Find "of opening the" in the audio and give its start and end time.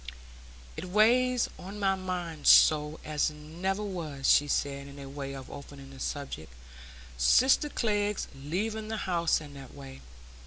5.35-5.99